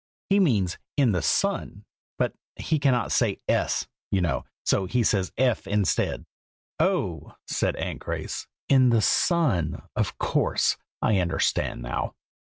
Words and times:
He 0.31 0.39
means 0.39 0.79
'in 0.97 1.11
the 1.11 1.21
sun,' 1.21 1.85
but 2.17 2.33
he 2.55 2.79
cannot 2.79 3.11
say 3.11 3.37
's,' 3.47 3.85
you 4.09 4.19
know, 4.19 4.45
so 4.65 4.87
he 4.87 5.03
says 5.03 5.31
'f' 5.37 5.67
instead." 5.67 6.25
"Oh!" 6.79 7.35
said 7.47 7.75
Aunt 7.75 7.99
Grace. 7.99 8.47
"In 8.67 8.89
the 8.89 9.01
sun; 9.03 9.83
of 9.95 10.17
course. 10.17 10.75
I 11.03 11.19
understand 11.19 11.83
now. 11.83 12.15